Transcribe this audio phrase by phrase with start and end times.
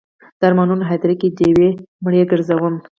[0.39, 1.69] د ارمانونو هدیره کې ډیوې
[2.03, 2.75] مړې ګرځوم